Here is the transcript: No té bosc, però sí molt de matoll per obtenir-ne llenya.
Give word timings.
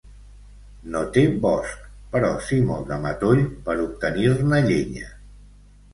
No 0.95 1.01
té 1.17 1.23
bosc, 1.43 1.83
però 2.15 2.31
sí 2.47 2.59
molt 2.71 2.89
de 2.95 2.99
matoll 3.07 3.45
per 3.69 3.77
obtenir-ne 3.87 4.67
llenya. 4.71 5.15